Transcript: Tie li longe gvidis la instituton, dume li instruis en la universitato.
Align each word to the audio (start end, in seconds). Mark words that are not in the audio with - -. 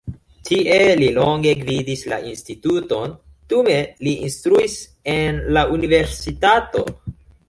Tie 0.47 0.75
li 1.01 1.07
longe 1.17 1.49
gvidis 1.57 1.99
la 2.13 2.17
instituton, 2.31 3.13
dume 3.53 3.75
li 4.07 4.13
instruis 4.29 4.79
en 5.17 5.39
la 5.59 5.65
universitato. 5.77 6.83